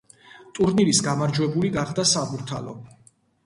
[0.59, 2.79] ტურნირის გამარჯვებული გახდა „საბურთალო“.